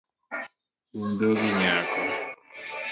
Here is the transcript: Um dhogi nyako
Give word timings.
Um 0.99 1.09
dhogi 1.19 1.47
nyako 1.59 2.01